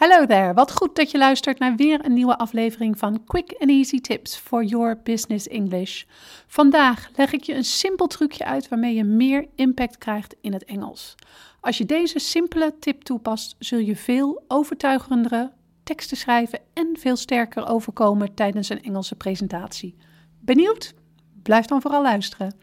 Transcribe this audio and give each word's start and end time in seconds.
Hallo 0.00 0.26
there, 0.26 0.54
wat 0.54 0.72
goed 0.72 0.96
dat 0.96 1.10
je 1.10 1.18
luistert 1.18 1.58
naar 1.58 1.76
weer 1.76 2.04
een 2.04 2.12
nieuwe 2.12 2.38
aflevering 2.38 2.98
van 2.98 3.24
Quick 3.24 3.54
and 3.58 3.70
Easy 3.70 4.00
Tips 4.00 4.36
for 4.36 4.64
Your 4.64 5.00
Business 5.02 5.48
English. 5.48 6.04
Vandaag 6.46 7.10
leg 7.16 7.32
ik 7.32 7.42
je 7.42 7.54
een 7.54 7.64
simpel 7.64 8.06
trucje 8.06 8.44
uit 8.44 8.68
waarmee 8.68 8.94
je 8.94 9.04
meer 9.04 9.46
impact 9.54 9.98
krijgt 9.98 10.36
in 10.40 10.52
het 10.52 10.64
Engels. 10.64 11.14
Als 11.60 11.78
je 11.78 11.84
deze 11.84 12.18
simpele 12.18 12.74
tip 12.78 13.02
toepast, 13.02 13.56
zul 13.58 13.78
je 13.78 13.96
veel 13.96 14.44
overtuigendere 14.48 15.52
teksten 15.82 16.16
schrijven 16.16 16.60
en 16.72 16.96
veel 16.98 17.16
sterker 17.16 17.68
overkomen 17.68 18.34
tijdens 18.34 18.68
een 18.68 18.82
Engelse 18.82 19.14
presentatie. 19.14 19.96
Benieuwd? 20.38 20.94
Blijf 21.42 21.66
dan 21.66 21.80
vooral 21.80 22.02
luisteren. 22.02 22.54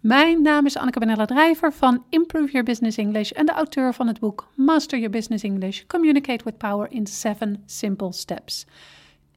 Mijn 0.00 0.42
naam 0.42 0.66
is 0.66 0.76
Anneke 0.76 0.98
Benella 0.98 1.24
Drijver 1.24 1.72
van 1.72 2.04
Improve 2.08 2.50
Your 2.50 2.64
Business 2.64 2.96
English 2.96 3.30
en 3.30 3.46
de 3.46 3.52
auteur 3.52 3.94
van 3.94 4.06
het 4.06 4.20
boek 4.20 4.48
Master 4.54 4.98
Your 4.98 5.12
Business 5.12 5.44
English: 5.44 5.82
Communicate 5.86 6.44
with 6.44 6.58
Power 6.58 6.90
in 6.90 7.06
7 7.06 7.62
Simple 7.66 8.12
Steps. 8.12 8.66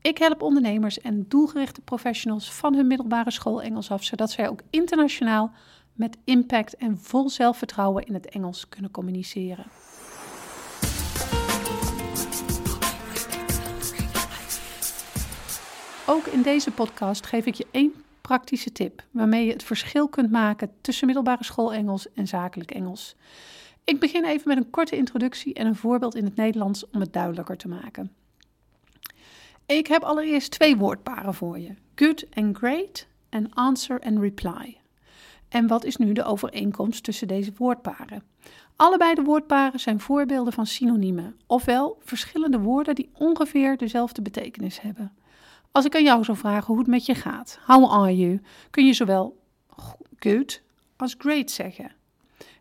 Ik 0.01 0.17
help 0.17 0.41
ondernemers 0.41 1.01
en 1.01 1.25
doelgerichte 1.27 1.81
professionals 1.81 2.53
van 2.53 2.75
hun 2.75 2.87
middelbare 2.87 3.31
school 3.31 3.61
Engels 3.61 3.91
af, 3.91 4.03
zodat 4.03 4.31
zij 4.31 4.49
ook 4.49 4.61
internationaal 4.69 5.51
met 5.93 6.17
impact 6.23 6.75
en 6.75 6.97
vol 6.97 7.29
zelfvertrouwen 7.29 8.05
in 8.05 8.13
het 8.13 8.29
Engels 8.29 8.69
kunnen 8.69 8.91
communiceren. 8.91 9.65
Ook 16.07 16.25
in 16.25 16.41
deze 16.41 16.71
podcast 16.71 17.25
geef 17.25 17.45
ik 17.45 17.53
je 17.53 17.67
één 17.71 17.93
praktische 18.29 18.71
tip 18.71 19.03
waarmee 19.11 19.45
je 19.45 19.51
het 19.51 19.63
verschil 19.63 20.07
kunt 20.07 20.31
maken 20.31 20.71
tussen 20.81 21.05
middelbare 21.05 21.43
school 21.43 21.73
Engels 21.73 22.13
en 22.13 22.27
zakelijk 22.27 22.71
Engels. 22.71 23.15
Ik 23.83 23.99
begin 23.99 24.25
even 24.25 24.47
met 24.47 24.57
een 24.57 24.69
korte 24.69 24.95
introductie 24.95 25.53
en 25.53 25.67
een 25.67 25.75
voorbeeld 25.75 26.15
in 26.15 26.23
het 26.23 26.35
Nederlands 26.35 26.89
om 26.89 26.99
het 26.99 27.13
duidelijker 27.13 27.57
te 27.57 27.67
maken. 27.67 28.11
Ik 29.65 29.87
heb 29.87 30.03
allereerst 30.03 30.51
twee 30.51 30.77
woordparen 30.77 31.33
voor 31.33 31.59
je: 31.59 31.73
good 31.95 32.25
and 32.33 32.57
great 32.57 33.07
en 33.29 33.53
answer 33.53 33.99
and 33.99 34.19
reply. 34.19 34.77
En 35.47 35.67
wat 35.67 35.83
is 35.83 35.97
nu 35.97 36.13
de 36.13 36.23
overeenkomst 36.23 37.03
tussen 37.03 37.27
deze 37.27 37.51
woordparen? 37.57 38.23
Allebei 38.75 39.13
de 39.13 39.23
woordparen 39.23 39.79
zijn 39.79 39.99
voorbeelden 39.99 40.53
van 40.53 40.65
synoniemen, 40.65 41.35
ofwel 41.47 41.97
verschillende 42.03 42.59
woorden 42.59 42.95
die 42.95 43.09
ongeveer 43.13 43.77
dezelfde 43.77 44.21
betekenis 44.21 44.81
hebben. 44.81 45.13
Als 45.71 45.85
ik 45.85 45.95
aan 45.95 46.03
jou 46.03 46.23
zou 46.23 46.37
vragen 46.37 46.67
hoe 46.67 46.77
het 46.77 46.87
met 46.87 47.05
je 47.05 47.15
gaat, 47.15 47.59
how 47.65 47.91
are 47.91 48.17
you, 48.17 48.41
kun 48.69 48.85
je 48.85 48.93
zowel 48.93 49.39
good 50.19 50.61
als 50.95 51.15
great 51.17 51.51
zeggen. 51.51 51.91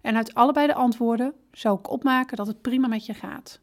En 0.01 0.17
uit 0.17 0.34
allebei 0.34 0.67
de 0.67 0.75
antwoorden 0.75 1.34
zou 1.53 1.79
ik 1.79 1.91
opmaken 1.91 2.36
dat 2.36 2.47
het 2.47 2.61
prima 2.61 2.89
met 2.89 3.06
je 3.06 3.14
gaat. 3.14 3.61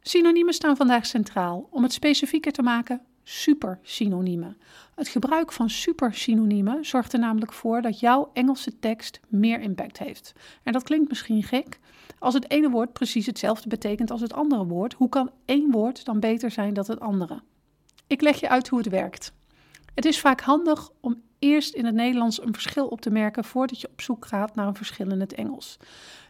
Synoniemen 0.00 0.54
staan 0.54 0.76
vandaag 0.76 1.06
centraal. 1.06 1.68
Om 1.70 1.82
het 1.82 1.92
specifieker 1.92 2.52
te 2.52 2.62
maken, 2.62 3.00
supersynoniemen. 3.22 4.58
Het 4.94 5.08
gebruik 5.08 5.52
van 5.52 5.70
supersynoniemen 5.70 6.84
zorgt 6.84 7.12
er 7.12 7.18
namelijk 7.18 7.52
voor 7.52 7.82
dat 7.82 8.00
jouw 8.00 8.30
Engelse 8.32 8.78
tekst 8.78 9.20
meer 9.28 9.60
impact 9.60 9.98
heeft. 9.98 10.32
En 10.62 10.72
dat 10.72 10.82
klinkt 10.82 11.08
misschien 11.08 11.42
gek. 11.42 11.78
Als 12.18 12.34
het 12.34 12.50
ene 12.50 12.70
woord 12.70 12.92
precies 12.92 13.26
hetzelfde 13.26 13.68
betekent 13.68 14.10
als 14.10 14.20
het 14.20 14.32
andere 14.32 14.66
woord, 14.66 14.94
hoe 14.94 15.08
kan 15.08 15.30
één 15.44 15.70
woord 15.70 16.04
dan 16.04 16.20
beter 16.20 16.50
zijn 16.50 16.74
dan 16.74 16.84
het 16.86 17.00
andere? 17.00 17.42
Ik 18.08 18.20
leg 18.20 18.40
je 18.40 18.48
uit 18.48 18.68
hoe 18.68 18.78
het 18.78 18.88
werkt. 18.88 19.32
Het 19.94 20.04
is 20.04 20.20
vaak 20.20 20.40
handig 20.40 20.90
om 21.00 21.22
eerst 21.38 21.74
in 21.74 21.84
het 21.84 21.94
Nederlands 21.94 22.42
een 22.42 22.52
verschil 22.52 22.86
op 22.86 23.00
te 23.00 23.10
merken 23.10 23.44
voordat 23.44 23.80
je 23.80 23.88
op 23.88 24.00
zoek 24.00 24.26
gaat 24.26 24.54
naar 24.54 24.66
een 24.66 24.74
verschil 24.74 25.10
in 25.10 25.20
het 25.20 25.34
Engels. 25.34 25.76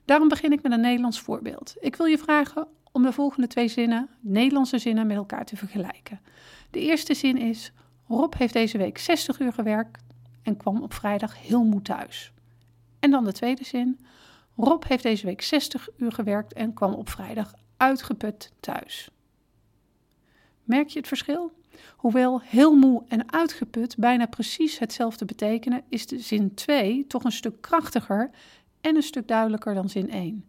Daarom 0.04 0.28
begin 0.28 0.52
ik 0.52 0.62
met 0.62 0.72
een 0.72 0.80
Nederlands 0.80 1.20
voorbeeld. 1.20 1.74
Ik 1.80 1.96
wil 1.96 2.06
je 2.06 2.18
vragen 2.18 2.66
om 2.92 3.02
de 3.02 3.12
volgende 3.12 3.46
twee 3.46 3.68
zinnen, 3.68 4.08
Nederlandse 4.20 4.78
zinnen, 4.78 5.06
met 5.06 5.16
elkaar 5.16 5.44
te 5.44 5.56
vergelijken. 5.56 6.20
De 6.70 6.80
eerste 6.80 7.14
zin 7.14 7.36
is: 7.36 7.72
Rob 8.08 8.34
heeft 8.34 8.52
deze 8.52 8.78
week 8.78 8.98
60 8.98 9.40
uur 9.40 9.52
gewerkt 9.52 10.02
en 10.42 10.56
kwam 10.56 10.82
op 10.82 10.94
vrijdag 10.94 11.42
heel 11.42 11.64
moe 11.64 11.82
thuis. 11.82 12.32
En 12.98 13.10
dan 13.10 13.24
de 13.24 13.32
tweede 13.32 13.64
zin: 13.64 14.00
Rob 14.56 14.84
heeft 14.84 15.02
deze 15.02 15.26
week 15.26 15.42
60 15.42 15.88
uur 15.96 16.12
gewerkt 16.12 16.52
en 16.52 16.74
kwam 16.74 16.92
op 16.92 17.08
vrijdag 17.08 17.52
uitgeput 17.76 18.52
thuis. 18.60 19.10
Merk 20.64 20.88
je 20.88 20.98
het 20.98 21.08
verschil? 21.08 21.52
Hoewel 21.96 22.40
heel 22.40 22.74
moe 22.74 23.02
en 23.08 23.32
uitgeput 23.32 23.96
bijna 23.96 24.26
precies 24.26 24.78
hetzelfde 24.78 25.24
betekenen, 25.24 25.82
is 25.88 26.06
de 26.06 26.18
zin 26.18 26.54
2 26.54 27.06
toch 27.06 27.24
een 27.24 27.32
stuk 27.32 27.60
krachtiger 27.60 28.30
en 28.80 28.96
een 28.96 29.02
stuk 29.02 29.28
duidelijker 29.28 29.74
dan 29.74 29.88
zin 29.88 30.10
1. 30.10 30.48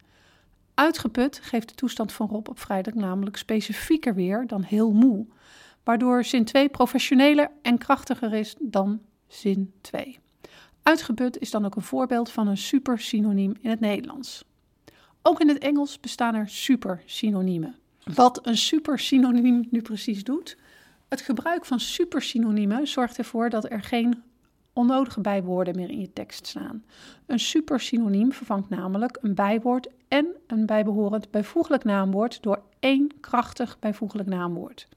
Uitgeput 0.73 1.39
geeft 1.43 1.69
de 1.69 1.75
toestand 1.75 2.11
van 2.11 2.27
Rob 2.27 2.49
op 2.49 2.59
vrijdag 2.59 2.93
namelijk 2.93 3.37
specifieker 3.37 4.15
weer 4.15 4.47
dan 4.47 4.61
heel 4.61 4.91
moe, 4.91 5.25
waardoor 5.83 6.23
zin 6.23 6.45
2 6.45 6.69
professioneler 6.69 7.51
en 7.61 7.77
krachtiger 7.77 8.33
is 8.33 8.55
dan 8.59 9.01
zin 9.27 9.73
2. 9.81 10.19
Uitgeput 10.83 11.37
is 11.39 11.51
dan 11.51 11.65
ook 11.65 11.75
een 11.75 11.81
voorbeeld 11.81 12.31
van 12.31 12.47
een 12.47 12.57
supersynoniem 12.57 13.55
in 13.61 13.69
het 13.69 13.79
Nederlands. 13.79 14.43
Ook 15.21 15.39
in 15.39 15.47
het 15.47 15.57
Engels 15.57 15.99
bestaan 15.99 16.35
er 16.35 16.49
supersynoniemen. 16.49 17.75
Wat 18.03 18.47
een 18.47 18.57
supersynoniem 18.57 19.67
nu 19.71 19.81
precies 19.81 20.23
doet, 20.23 20.57
het 21.09 21.21
gebruik 21.21 21.65
van 21.65 21.79
supersynoniemen 21.79 22.87
zorgt 22.87 23.17
ervoor 23.17 23.49
dat 23.49 23.71
er 23.71 23.81
geen 23.81 24.23
onnodige 24.73 25.21
bijwoorden 25.21 25.75
meer 25.75 25.89
in 25.89 25.99
je 25.99 26.13
tekst 26.13 26.47
staan. 26.47 26.83
Een 27.25 27.39
supersynoniem 27.39 28.31
vervangt 28.31 28.69
namelijk 28.69 29.17
een 29.21 29.35
bijwoord 29.35 29.87
en 30.07 30.27
een 30.47 30.65
bijbehorend 30.65 31.31
bijvoeglijk 31.31 31.83
naamwoord 31.83 32.43
door 32.43 32.61
één 32.79 33.19
krachtig 33.19 33.79
bijvoeglijk 33.79 34.29
naamwoord. 34.29 34.87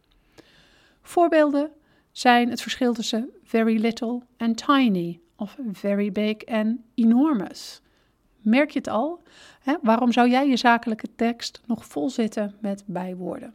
Voorbeelden 1.03 1.71
zijn 2.11 2.51
het 2.51 2.63
verschil 2.63 2.95
tussen 2.95 3.31
very 3.45 3.81
little 3.81 4.23
en 4.37 4.55
tiny 4.55 5.21
of 5.37 5.57
very 5.73 6.13
big 6.13 6.37
en 6.37 6.85
enormous. 6.95 7.81
Merk 8.41 8.71
je 8.71 8.79
het 8.79 8.89
al? 8.89 9.23
Waarom 9.83 10.13
zou 10.13 10.31
jij 10.31 10.49
je 10.49 10.57
zakelijke 10.57 11.15
tekst 11.17 11.61
nog 11.67 11.87
vol 11.87 12.11
zitten 12.11 12.55
met 12.61 12.85
bijwoorden? 12.87 13.55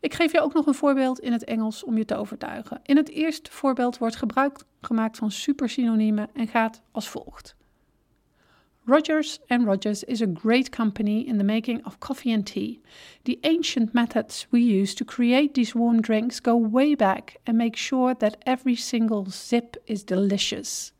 Ik 0.00 0.14
geef 0.14 0.32
je 0.32 0.40
ook 0.40 0.54
nog 0.54 0.66
een 0.66 0.74
voorbeeld 0.74 1.20
in 1.20 1.32
het 1.32 1.44
Engels 1.44 1.84
om 1.84 1.96
je 1.96 2.04
te 2.04 2.16
overtuigen. 2.16 2.80
In 2.82 2.96
het 2.96 3.08
eerste 3.08 3.50
voorbeeld 3.50 3.98
wordt 3.98 4.16
gebruik 4.16 4.58
gemaakt 4.80 5.16
van 5.16 5.30
supersynoniemen 5.30 6.28
en 6.34 6.48
gaat 6.48 6.82
als 6.90 7.08
volgt. 7.08 7.56
Rogers 8.84 9.38
and 9.48 9.64
Rogers 9.64 10.04
is 10.04 10.20
a 10.22 10.26
great 10.26 10.70
company 10.70 11.20
in 11.20 11.38
the 11.38 11.44
making 11.44 11.86
of 11.86 12.00
coffee 12.00 12.34
and 12.34 12.44
tea. 12.44 12.80
The 13.22 13.38
ancient 13.42 13.92
methods 13.92 14.46
we 14.50 14.58
use 14.58 14.94
to 14.94 15.04
create 15.04 15.54
these 15.54 15.78
warm 15.78 16.00
drinks 16.00 16.40
go 16.40 16.56
way 16.56 16.96
back 16.96 17.36
and 17.44 17.56
make 17.56 17.76
sure 17.76 18.14
that 18.14 18.36
every 18.44 18.74
single 18.74 19.30
sip 19.30 19.76
is 19.86 20.02
delicious. 20.02 20.92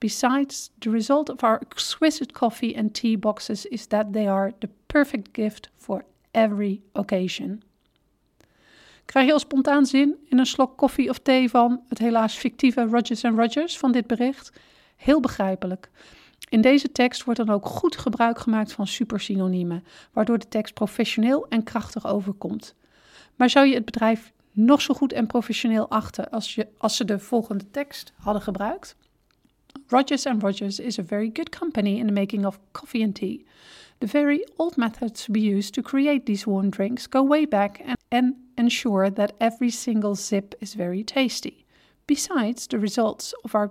Besides, 0.00 0.70
the 0.80 0.90
result 0.90 1.30
of 1.30 1.44
our 1.44 1.60
exquisite 1.60 2.32
coffee 2.32 2.74
and 2.74 2.92
tea 2.92 3.14
boxes 3.14 3.66
is 3.66 3.86
that 3.86 4.12
they 4.12 4.26
are 4.26 4.52
the 4.58 4.68
perfect 4.88 5.32
gift 5.32 5.68
for 5.76 6.04
every 6.34 6.82
occasion. 6.96 7.62
Krijg 9.12 9.26
je 9.26 9.32
al 9.32 9.38
spontaan 9.38 9.86
zin 9.86 10.16
in 10.28 10.38
een 10.38 10.46
slok 10.46 10.76
koffie 10.76 11.08
of 11.08 11.18
thee 11.18 11.50
van 11.50 11.80
het 11.88 11.98
helaas 11.98 12.34
fictieve 12.34 12.86
Rogers 12.90 13.22
Rogers 13.22 13.78
van 13.78 13.92
dit 13.92 14.06
bericht? 14.06 14.52
Heel 14.96 15.20
begrijpelijk. 15.20 15.90
In 16.48 16.60
deze 16.60 16.92
tekst 16.92 17.24
wordt 17.24 17.46
dan 17.46 17.54
ook 17.54 17.66
goed 17.66 17.96
gebruik 17.96 18.38
gemaakt 18.38 18.72
van 18.72 18.86
supersynoniemen, 18.86 19.84
waardoor 20.12 20.38
de 20.38 20.48
tekst 20.48 20.74
professioneel 20.74 21.46
en 21.48 21.62
krachtig 21.62 22.06
overkomt. 22.06 22.74
Maar 23.36 23.50
zou 23.50 23.66
je 23.66 23.74
het 23.74 23.84
bedrijf 23.84 24.32
nog 24.52 24.82
zo 24.82 24.94
goed 24.94 25.12
en 25.12 25.26
professioneel 25.26 25.88
achten 25.88 26.30
als, 26.30 26.54
je, 26.54 26.68
als 26.78 26.96
ze 26.96 27.04
de 27.04 27.18
volgende 27.18 27.70
tekst 27.70 28.12
hadden 28.16 28.42
gebruikt? 28.42 28.96
Rogers 29.86 30.24
Rogers 30.24 30.78
is 30.78 30.98
a 30.98 31.04
very 31.04 31.30
good 31.32 31.58
company 31.58 31.98
in 31.98 32.06
the 32.06 32.12
making 32.12 32.46
of 32.46 32.58
coffee 32.70 33.04
and 33.04 33.14
tea. 33.14 33.46
The 33.98 34.08
very 34.08 34.48
old 34.56 34.76
methods 34.76 35.26
we 35.26 35.54
use 35.54 35.70
to 35.70 35.82
create 35.82 36.24
these 36.24 36.50
warm 36.50 36.70
drinks 36.70 37.06
go 37.10 37.26
way 37.26 37.48
back 37.48 37.80
and, 37.86 38.01
and 38.12 38.34
ensure 38.54 39.12
that 39.12 39.32
every 39.38 39.70
single 39.70 40.14
sip 40.14 40.54
is 40.58 40.74
very 40.74 41.04
tasty. 41.04 41.64
Besides, 42.04 42.66
the 42.66 42.78
results 42.78 43.42
of 43.42 43.54
our 43.54 43.70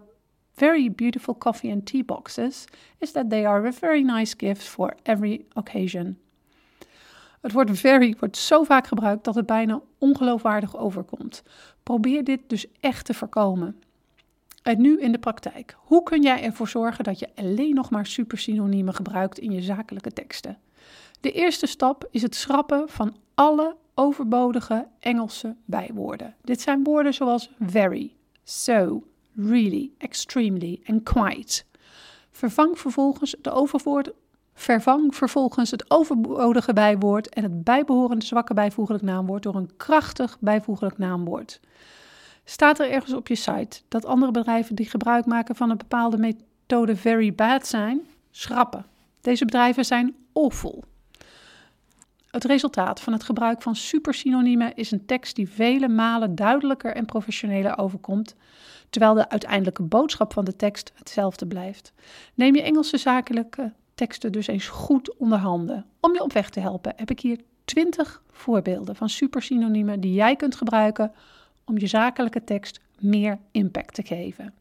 very 0.56 0.90
beautiful 0.90 1.38
coffee 1.38 1.72
and 1.72 1.86
tea 1.86 2.04
boxes 2.04 2.66
is 2.98 3.12
that 3.12 3.30
they 3.30 3.46
are 3.46 3.68
a 3.68 3.72
very 3.72 4.04
nice 4.04 4.34
gift 4.38 4.64
for 4.64 4.96
every 5.04 5.46
occasion. 5.54 6.18
Het 7.42 7.52
woord 7.52 7.80
very 7.80 8.16
wordt 8.20 8.38
zo 8.38 8.64
vaak 8.64 8.88
gebruikt 8.88 9.24
dat 9.24 9.36
het 9.36 9.46
bijna 9.46 9.82
ongeloofwaardig 9.98 10.78
overkomt. 10.78 11.44
Probeer 11.84 12.24
dit 12.24 12.40
dus 12.48 12.66
echt 12.80 13.06
te 13.06 13.14
voorkomen. 13.14 13.82
En 14.64 14.82
nu 14.82 15.00
in 15.00 15.12
de 15.12 15.20
praktijk. 15.20 15.76
Hoe 15.78 16.04
kun 16.04 16.22
jij 16.22 16.44
ervoor 16.44 16.68
zorgen 16.68 17.04
dat 17.04 17.20
je 17.20 17.30
alleen 17.36 17.76
nog 17.76 17.90
maar 17.90 18.06
supersynoniemen 18.06 18.94
gebruikt 18.94 19.40
in 19.40 19.52
je 19.52 19.62
zakelijke 19.62 20.12
teksten? 20.12 20.58
De 21.22 21.32
eerste 21.32 21.66
stap 21.66 22.08
is 22.12 22.22
het 22.22 22.36
schrappen 22.36 22.90
van 22.90 23.16
alle 23.34 23.76
overbodige 23.94 24.88
Engelse 25.00 25.56
bijwoorden. 25.66 26.36
Dit 26.42 26.62
zijn 26.62 26.84
woorden 26.84 27.14
zoals 27.14 27.52
very, 27.60 28.16
so, 28.44 29.04
really, 29.36 29.92
extremely 29.98 30.80
en 30.84 31.04
quite. 31.04 31.64
Vervang 32.32 32.80
vervolgens 32.80 33.36
de 33.42 33.52
Vervang 34.54 35.16
vervolgens 35.16 35.72
het 35.72 35.92
overbodige 35.92 36.74
bijwoord 36.74 37.30
en 37.30 37.44
het 37.44 37.64
bijbehorende 37.64 38.26
zwakke 38.26 38.54
bijvoeglijk 38.54 39.04
naamwoord 39.04 39.44
door 39.44 39.56
een 39.56 39.76
krachtig 39.78 40.38
bijvoeglijk 40.40 40.98
naamwoord. 40.98 41.60
Staat 42.44 42.80
er 42.80 42.90
ergens 42.90 43.14
op 43.14 43.28
je 43.28 43.36
site 43.36 43.82
dat 43.88 44.06
andere 44.06 44.32
bedrijven 44.32 44.76
die 44.76 44.90
gebruik 44.90 45.26
maken 45.26 45.56
van 45.56 45.70
een 45.70 45.78
bepaalde 45.78 46.18
methode 46.18 46.96
very 46.96 47.36
bad 47.36 47.68
zijn? 47.68 48.02
Schrappen. 48.32 48.86
Deze 49.22 49.46
bedrijven 49.46 49.86
zijn 49.86 50.16
awful. 50.34 50.84
Het 52.32 52.44
resultaat 52.44 53.02
van 53.02 53.14
het 53.14 53.24
gebruik 53.24 53.62
van 53.62 53.76
supersynoniemen 53.76 54.76
is 54.76 54.92
een 54.92 55.06
tekst 55.06 55.36
die 55.36 55.50
vele 55.50 55.88
malen 55.88 56.36
duidelijker 56.36 56.96
en 56.96 57.06
professioneler 57.06 57.78
overkomt, 57.78 58.36
terwijl 58.90 59.14
de 59.14 59.30
uiteindelijke 59.30 59.84
boodschap 59.84 60.34
van 60.34 60.46
de 60.46 60.56
tekst 60.56 60.92
hetzelfde 60.96 61.48
blijft. 61.48 61.94
Neem 62.34 62.56
je 62.56 62.62
Engelse 62.62 62.98
zakelijke 62.98 63.74
teksten 63.96 64.32
dus 64.32 64.48
eens 64.48 64.68
goed 64.68 65.18
onder 65.18 65.38
handen. 65.38 65.86
Om 66.00 66.14
je 66.14 66.24
op 66.24 66.34
weg 66.34 66.50
te 66.50 66.60
helpen 66.60 66.94
heb 66.96 67.10
ik 67.10 67.20
hier 67.20 67.40
20 67.66 68.22
voorbeelden 68.32 68.96
van 68.96 69.10
supersynoniemen 69.10 70.00
die 70.00 70.14
jij 70.14 70.36
kunt 70.36 70.56
gebruiken 70.56 71.12
om 71.66 71.78
je 71.78 71.88
zakelijke 71.88 72.44
tekst 72.44 72.80
meer 73.00 73.40
impact 73.52 73.94
te 73.94 74.04
geven. 74.04 74.54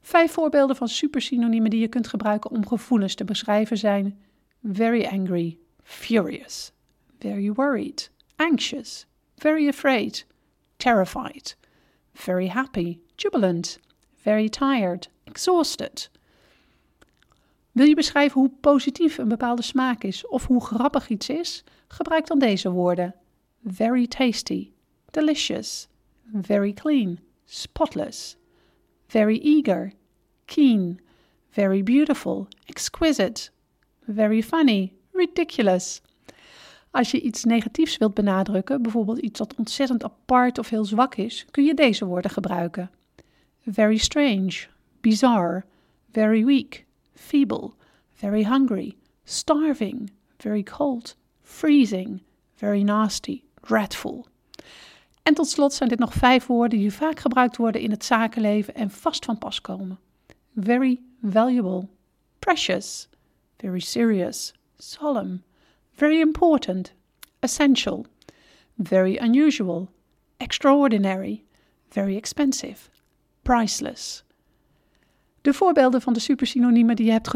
Vijf 0.00 0.32
voorbeelden 0.32 0.76
van 0.76 0.88
supersynoniemen 0.88 1.70
die 1.70 1.80
je 1.80 1.88
kunt 1.88 2.06
gebruiken 2.08 2.50
om 2.50 2.66
gevoelens 2.66 3.14
te 3.14 3.24
beschrijven 3.24 3.78
zijn 3.78 4.18
very 4.62 5.04
angry, 5.04 5.58
furious, 5.86 6.72
very 7.20 7.48
worried, 7.48 8.08
anxious, 8.38 9.06
very 9.38 9.68
afraid, 9.68 10.24
terrified, 10.78 11.54
very 12.14 12.48
happy, 12.48 13.00
jubilant, 13.16 13.78
very 14.24 14.48
tired, 14.48 15.08
exhausted. 15.26 16.08
Wil 17.72 17.86
je 17.86 17.94
beschrijven 17.94 18.40
hoe 18.40 18.50
positief 18.60 19.18
een 19.18 19.28
bepaalde 19.28 19.62
smaak 19.62 20.02
is 20.02 20.26
of 20.26 20.46
hoe 20.46 20.64
grappig 20.64 21.08
iets 21.08 21.28
is? 21.28 21.64
Gebruik 21.88 22.26
dan 22.26 22.38
deze 22.38 22.70
woorden: 22.70 23.14
very 23.62 24.06
tasty, 24.06 24.70
delicious, 25.10 25.88
very 26.32 26.72
clean, 26.72 27.18
spotless, 27.44 28.36
very 29.06 29.38
eager, 29.38 29.92
keen, 30.44 31.00
very 31.50 31.82
beautiful, 31.82 32.48
exquisite, 32.64 33.50
very 34.06 34.42
funny, 34.42 34.92
ridiculous. 35.16 36.00
Als 36.90 37.10
je 37.10 37.20
iets 37.20 37.44
negatiefs 37.44 37.96
wilt 37.96 38.14
benadrukken, 38.14 38.82
bijvoorbeeld 38.82 39.18
iets 39.18 39.38
dat 39.38 39.54
ontzettend 39.54 40.04
apart 40.04 40.58
of 40.58 40.68
heel 40.68 40.84
zwak 40.84 41.14
is, 41.14 41.46
kun 41.50 41.64
je 41.64 41.74
deze 41.74 42.04
woorden 42.04 42.30
gebruiken: 42.30 42.90
very 43.64 43.96
strange, 43.96 44.66
bizarre, 45.00 45.64
very 46.10 46.44
weak, 46.44 46.84
feeble, 47.14 47.70
very 48.12 48.44
hungry, 48.44 48.96
starving, 49.24 50.10
very 50.36 50.62
cold, 50.62 51.16
freezing, 51.42 52.22
very 52.54 52.82
nasty, 52.82 53.42
dreadful. 53.60 54.26
En 55.22 55.34
tot 55.34 55.48
slot 55.48 55.72
zijn 55.72 55.88
dit 55.88 55.98
nog 55.98 56.12
vijf 56.12 56.46
woorden 56.46 56.78
die 56.78 56.92
vaak 56.92 57.20
gebruikt 57.20 57.56
worden 57.56 57.80
in 57.80 57.90
het 57.90 58.04
zakenleven 58.04 58.74
en 58.74 58.90
vast 58.90 59.24
van 59.24 59.38
pas 59.38 59.60
komen. 59.60 59.98
Very 60.56 61.00
valuable, 61.22 61.88
precious, 62.38 63.08
very 63.56 63.80
serious, 63.80 64.52
solemn, 64.78 65.42
very 65.92 66.20
important, 66.20 66.94
essential, 67.38 68.06
very 68.76 69.18
unusual, 69.22 69.88
extraordinary, 70.36 71.44
very 71.88 72.16
expensive, 72.16 72.88
priceless. 73.42 74.24
De 75.40 75.52
voorbeelden 75.52 76.02
van 76.02 76.12
de 76.12 76.20
supersynoniemen 76.20 76.96
die 76.96 77.06
je 77.06 77.12
hebt 77.12 77.30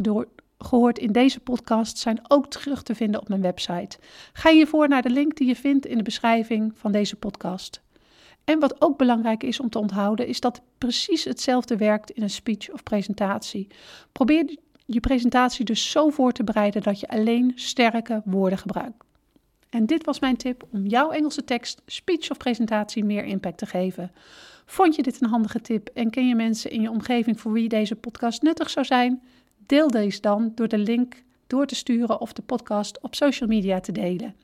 gehoord 0.59 0.99
in 0.99 1.13
deze 1.13 1.41
podcast 1.41 1.99
zijn 1.99 2.21
ook 2.29 2.47
terug 2.47 2.83
te 2.83 2.95
vinden 2.95 3.21
op 3.21 3.29
mijn 3.29 3.41
website. 3.41 3.99
Ga 4.33 4.51
hiervoor 4.51 4.89
naar 4.89 5.03
de 5.03 5.11
link 5.11 5.37
die 5.37 5.47
je 5.47 5.57
vindt 5.57 5.87
in 5.87 5.97
de 5.97 6.03
beschrijving 6.03 6.73
van 6.75 6.93
deze 6.93 7.17
podcast. 7.17 7.81
En 8.45 8.59
wat 8.59 8.81
ook 8.81 8.99
belangrijk 8.99 9.43
is 9.43 9.61
om 9.61 9.71
te 9.71 9.79
onthouden, 9.79 10.27
is 10.27 10.41
dat 10.41 10.61
precies 10.79 11.25
hetzelfde 11.25 11.77
werkt 11.77 12.11
in 12.11 12.23
een 12.23 12.31
speech 12.31 12.71
of 12.71 12.83
presentatie. 12.83 13.67
Probeer 14.13 14.57
je 14.93 15.01
presentatie 15.01 15.65
dus 15.65 15.91
zo 15.91 16.09
voor 16.09 16.33
te 16.33 16.45
bereiden 16.45 16.83
dat 16.83 17.01
je 17.01 17.09
alleen 17.09 17.53
sterke 17.55 18.23
woorden 18.25 18.59
gebruikt. 18.59 19.05
En 19.69 19.87
dit 19.87 20.05
was 20.05 20.21
mijn 20.21 20.37
tip 20.37 20.67
om 20.71 20.87
jouw 20.87 21.11
Engelse 21.11 21.45
tekst, 21.45 21.83
speech 21.87 22.31
of 22.31 22.37
presentatie 22.37 23.05
meer 23.05 23.25
impact 23.25 23.59
te 23.59 23.67
geven. 23.67 24.13
Vond 24.67 24.95
je 24.95 25.03
dit 25.03 25.23
een 25.23 25.29
handige 25.29 25.61
tip 25.61 25.89
en 25.95 26.11
ken 26.11 26.29
je 26.29 26.35
mensen 26.35 26.71
in 26.71 26.81
je 26.81 26.91
omgeving 26.91 27.41
voor 27.41 27.53
wie 27.53 27.69
deze 27.69 27.97
podcast 27.97 28.43
nuttig 28.43 28.71
zou 28.71 28.87
zijn? 28.87 29.23
Deel 29.67 29.89
deze 29.89 30.21
dan 30.21 30.53
door 30.55 30.69
de 30.69 30.79
link 30.79 31.23
door 31.47 31.67
te 31.67 31.75
sturen 31.75 32.21
of 32.21 32.33
de 32.33 32.43
podcast 32.43 33.01
op 33.01 33.15
social 33.15 33.49
media 33.49 33.81
te 33.81 33.93
delen. 33.93 34.35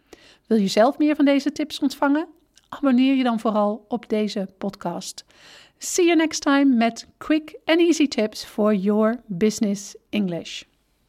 Wil 0.47 0.59
je 0.59 0.69
zelf 0.69 0.99
meer 0.99 1.17
van 1.17 1.25
deze 1.25 1.53
tips 1.53 1.79
ontvangen? 1.79 2.27
Abonneer 2.69 3.15
je 3.15 3.23
dan 3.23 3.41
vooral 3.41 3.85
op 3.89 4.09
deze 4.09 4.49
podcast. 4.59 5.25
See 5.79 6.09
you 6.09 6.17
next 6.17 6.41
time 6.41 6.79
met 6.79 7.05
quick 7.19 7.55
and 7.67 7.81
easy 7.81 8.07
tips 8.07 8.43
for 8.43 8.73
your 8.73 9.17
business 9.37 9.95
English. 10.11 10.65